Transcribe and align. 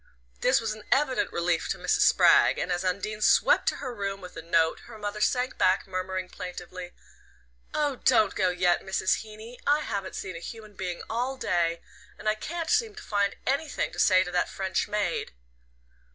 This 0.39 0.59
was 0.59 0.73
an 0.73 0.83
evident 0.91 1.31
relief 1.31 1.69
to 1.69 1.77
Mrs. 1.77 1.99
Spragg, 1.99 2.57
and 2.57 2.71
as 2.71 2.83
Undine 2.83 3.21
swept 3.21 3.67
to 3.69 3.75
her 3.75 3.93
room 3.93 4.19
with 4.19 4.33
the 4.33 4.41
note 4.41 4.79
her 4.87 4.97
mother 4.97 5.21
sank 5.21 5.59
back, 5.59 5.85
murmuring 5.85 6.27
plaintively: 6.27 6.93
"Oh, 7.71 7.97
don't 7.97 8.33
go 8.33 8.49
yet, 8.49 8.81
Mrs. 8.81 9.17
Heeny. 9.21 9.59
I 9.67 9.81
haven't 9.81 10.15
seen 10.15 10.35
a 10.35 10.39
human 10.39 10.73
being 10.73 11.03
all 11.07 11.37
day, 11.37 11.81
and 12.17 12.27
I 12.27 12.33
can't 12.33 12.71
seem 12.71 12.95
to 12.95 13.03
find 13.03 13.35
anything 13.45 13.91
to 13.91 13.99
say 13.99 14.23
to 14.23 14.31
that 14.31 14.49
French 14.49 14.87
maid." 14.87 15.33